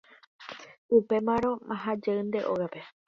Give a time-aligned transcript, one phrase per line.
[0.99, 2.81] upémarõ aha jeýnte ógape